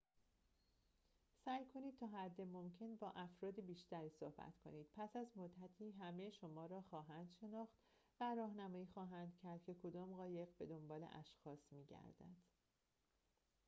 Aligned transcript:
سعی 1.45 1.65
کنید 1.73 1.97
تا 1.99 2.07
حد 2.07 2.41
ممکن 2.41 2.95
با 2.95 3.11
افراد 3.15 3.61
بیشتری 3.65 4.09
صحبت 4.09 4.53
کنید 4.63 4.87
پس 4.95 5.15
از 5.15 5.27
مدتی 5.37 5.91
همه 5.91 6.29
شما 6.29 6.65
را 6.65 6.81
خواهند 6.81 7.29
شناخت 7.41 7.73
و 8.21 8.35
راهنمایی 8.35 8.87
خواهند 8.93 9.35
کرد 9.43 9.63
که 9.65 9.73
کدام 9.73 10.15
قایق 10.15 10.47
به 10.59 10.65
دنبال 10.65 11.07
اشخاص 11.11 11.59
می‌گردد 11.71 12.35